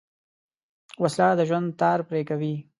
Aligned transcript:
وسله 1.03 1.29
د 1.37 1.41
ژوند 1.49 1.67
تار 1.81 1.99
پرې 2.07 2.21
کوي 2.29 2.55